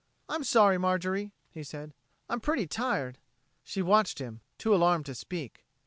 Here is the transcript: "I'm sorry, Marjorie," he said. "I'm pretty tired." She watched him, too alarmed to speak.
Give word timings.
"I'm 0.27 0.43
sorry, 0.43 0.79
Marjorie," 0.79 1.31
he 1.51 1.61
said. 1.61 1.93
"I'm 2.27 2.39
pretty 2.39 2.65
tired." 2.65 3.19
She 3.63 3.83
watched 3.83 4.17
him, 4.17 4.41
too 4.57 4.73
alarmed 4.73 5.05
to 5.05 5.13
speak. 5.13 5.63